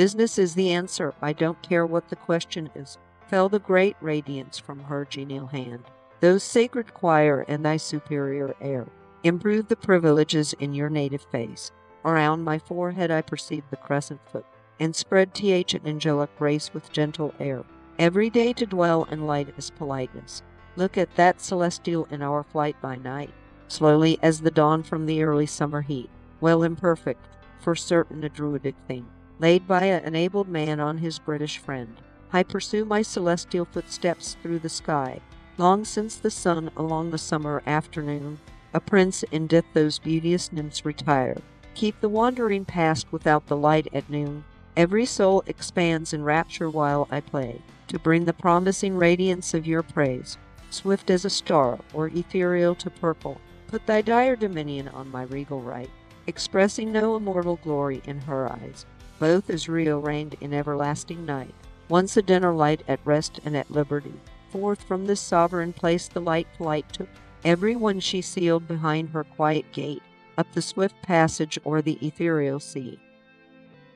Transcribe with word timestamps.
Business 0.00 0.38
is 0.38 0.54
the 0.54 0.72
answer. 0.72 1.12
I 1.20 1.34
don't 1.34 1.60
care 1.60 1.84
what 1.84 2.08
the 2.08 2.16
question 2.16 2.70
is. 2.74 2.96
Fell 3.28 3.50
the 3.50 3.58
great 3.58 3.96
radiance 4.00 4.58
from 4.58 4.84
her 4.84 5.04
genial 5.04 5.48
hand. 5.48 5.84
Those 6.20 6.42
sacred 6.42 6.94
choir 6.94 7.44
and 7.46 7.62
thy 7.62 7.76
superior 7.76 8.56
air 8.62 8.86
improve 9.24 9.68
the 9.68 9.76
privileges 9.76 10.54
in 10.54 10.72
your 10.72 10.88
native 10.88 11.26
face. 11.30 11.70
Around 12.02 12.44
my 12.44 12.58
forehead 12.58 13.10
I 13.10 13.20
perceive 13.20 13.62
the 13.68 13.76
crescent 13.76 14.22
foot, 14.24 14.46
and 14.78 14.96
spread 14.96 15.34
th 15.34 15.74
an 15.74 15.82
angelic 15.84 16.34
grace 16.38 16.72
with 16.72 16.90
gentle 16.90 17.34
air. 17.38 17.62
Every 17.98 18.30
day 18.30 18.54
to 18.54 18.64
dwell 18.64 19.04
in 19.10 19.26
light 19.26 19.52
is 19.58 19.68
politeness. 19.68 20.42
Look 20.76 20.96
at 20.96 21.14
that 21.16 21.42
celestial 21.42 22.08
in 22.10 22.22
our 22.22 22.42
flight 22.42 22.80
by 22.80 22.96
night, 22.96 23.34
slowly 23.68 24.18
as 24.22 24.40
the 24.40 24.50
dawn 24.50 24.82
from 24.82 25.04
the 25.04 25.22
early 25.22 25.44
summer 25.44 25.82
heat, 25.82 26.08
well 26.40 26.62
imperfect, 26.62 27.26
for 27.58 27.74
certain 27.74 28.24
a 28.24 28.30
druidic 28.30 28.76
thing, 28.88 29.06
laid 29.40 29.66
by 29.66 29.84
an 29.84 30.14
abled 30.14 30.48
man 30.48 30.78
on 30.78 30.98
his 30.98 31.18
British 31.18 31.58
friend. 31.58 31.96
I 32.32 32.42
pursue 32.42 32.84
my 32.84 33.00
celestial 33.00 33.64
footsteps 33.64 34.36
through 34.42 34.58
the 34.58 34.68
sky. 34.68 35.20
Long 35.56 35.84
since 35.84 36.16
the 36.16 36.30
sun 36.30 36.70
along 36.76 37.10
the 37.10 37.18
summer 37.18 37.62
afternoon, 37.66 38.38
a 38.74 38.80
prince 38.80 39.22
in 39.24 39.46
death 39.46 39.64
those 39.72 39.98
beauteous 39.98 40.52
nymphs 40.52 40.84
retire. 40.84 41.38
Keep 41.74 42.00
the 42.00 42.08
wandering 42.08 42.64
past 42.64 43.10
without 43.10 43.46
the 43.46 43.56
light 43.56 43.88
at 43.92 44.08
noon. 44.10 44.44
Every 44.76 45.06
soul 45.06 45.42
expands 45.46 46.12
in 46.12 46.22
rapture 46.22 46.70
while 46.70 47.08
I 47.10 47.20
play, 47.20 47.62
to 47.88 47.98
bring 47.98 48.24
the 48.24 48.32
promising 48.32 48.96
radiance 48.96 49.54
of 49.54 49.66
your 49.66 49.82
praise. 49.82 50.38
Swift 50.70 51.10
as 51.10 51.24
a 51.24 51.30
star, 51.30 51.78
or 51.92 52.08
ethereal 52.08 52.74
to 52.76 52.90
purple, 52.90 53.40
put 53.66 53.86
thy 53.86 54.02
dire 54.02 54.36
dominion 54.36 54.88
on 54.88 55.10
my 55.10 55.22
regal 55.24 55.60
right, 55.60 55.90
expressing 56.26 56.92
no 56.92 57.16
immortal 57.16 57.58
glory 57.64 58.02
in 58.04 58.20
her 58.20 58.50
eyes. 58.52 58.86
Both 59.20 59.68
Rio 59.68 59.98
reigned 59.98 60.34
in 60.40 60.54
everlasting 60.54 61.26
night, 61.26 61.54
once 61.90 62.16
a 62.16 62.22
dinner 62.22 62.54
light 62.54 62.82
at 62.88 63.00
rest 63.04 63.38
and 63.44 63.54
at 63.54 63.70
liberty. 63.70 64.14
Forth 64.48 64.82
from 64.82 65.06
this 65.06 65.20
sovereign 65.20 65.74
place 65.74 66.08
the 66.08 66.22
light 66.22 66.48
flight 66.56 66.90
took 66.90 67.08
every 67.44 67.76
one 67.76 68.00
she 68.00 68.22
sealed 68.22 68.66
behind 68.66 69.10
her 69.10 69.22
quiet 69.22 69.70
gate, 69.72 70.02
up 70.38 70.50
the 70.52 70.62
swift 70.62 71.00
passage 71.02 71.58
o'er 71.66 71.82
the 71.82 71.98
ethereal 72.00 72.58
sea. 72.58 72.98